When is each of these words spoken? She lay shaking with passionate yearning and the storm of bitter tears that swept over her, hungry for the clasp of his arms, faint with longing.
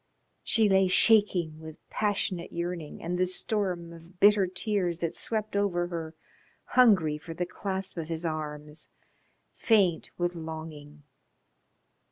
She 0.41 0.67
lay 0.67 0.87
shaking 0.87 1.59
with 1.59 1.87
passionate 1.91 2.51
yearning 2.51 3.03
and 3.03 3.19
the 3.19 3.27
storm 3.27 3.93
of 3.93 4.19
bitter 4.19 4.47
tears 4.47 4.97
that 4.97 5.15
swept 5.15 5.55
over 5.55 5.85
her, 5.89 6.15
hungry 6.69 7.19
for 7.19 7.35
the 7.35 7.45
clasp 7.45 7.97
of 7.97 8.07
his 8.07 8.25
arms, 8.25 8.89
faint 9.51 10.09
with 10.17 10.33
longing. 10.33 11.03